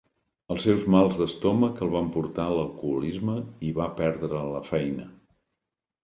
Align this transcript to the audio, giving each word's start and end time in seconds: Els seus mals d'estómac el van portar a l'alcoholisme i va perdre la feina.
Els 0.53 0.63
seus 0.67 0.83
mals 0.93 1.17
d'estómac 1.17 1.83
el 1.87 1.91
van 1.95 2.07
portar 2.15 2.45
a 2.51 2.55
l'alcoholisme 2.59 3.35
i 3.67 3.73
va 3.81 3.87
perdre 3.99 4.41
la 4.55 4.63
feina. 4.71 5.07